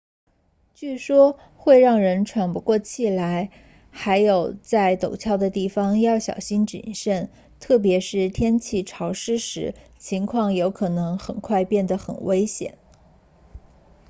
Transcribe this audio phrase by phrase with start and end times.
[0.73, 3.51] 据说会让人喘不过气来
[3.91, 12.79] 还有在陡峭的地方要小心谨慎特别是天气潮湿时情况有可能很快变得很危险